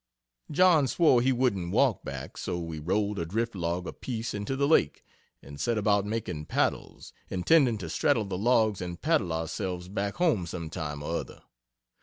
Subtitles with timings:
[0.49, 4.67] John swore he wouldn't walk back, so we rolled a drift log apiece into the
[4.67, 5.05] Lake,
[5.43, 10.47] and set about making paddles, intending to straddle the logs and paddle ourselves back home
[10.47, 11.43] sometime or other.